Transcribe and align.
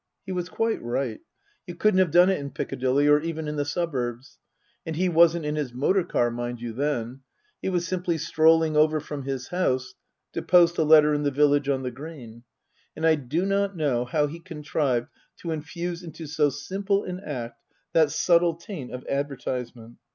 He 0.25 0.31
was 0.31 0.49
quite 0.49 0.81
right. 0.81 1.19
You 1.67 1.75
couldn't 1.75 1.99
have 1.99 2.09
done 2.09 2.31
it 2.31 2.39
in 2.39 2.49
Piccadilly, 2.49 3.05
or 3.07 3.19
even 3.19 3.47
in 3.47 3.55
the 3.55 3.63
suburbs. 3.65 4.39
And 4.83 4.95
he 4.95 5.07
wasn't 5.09 5.45
in 5.45 5.55
his 5.55 5.73
motor 5.75 6.03
car, 6.03 6.31
mind 6.31 6.59
you, 6.59 6.73
then; 6.73 7.19
he 7.61 7.69
was 7.69 7.87
simply 7.87 8.17
strolling 8.17 8.75
over 8.75 8.99
from 8.99 9.25
his 9.25 9.49
house 9.49 9.93
to 10.33 10.41
post 10.41 10.79
a 10.79 10.83
letter 10.83 11.13
in 11.13 11.21
the 11.21 11.29
village 11.29 11.69
on 11.69 11.83
the 11.83 11.91
green, 11.91 12.41
and 12.95 13.05
I 13.05 13.13
do 13.13 13.45
not 13.45 13.77
know 13.77 14.03
how 14.05 14.25
he 14.25 14.39
contrived 14.39 15.07
to 15.41 15.51
infuse 15.51 16.01
into 16.01 16.25
so 16.25 16.49
simple 16.49 17.03
an 17.03 17.19
act 17.19 17.61
that 17.93 18.09
subtle 18.09 18.55
taint 18.55 18.91
of 18.91 19.05
advertisement. 19.05 19.97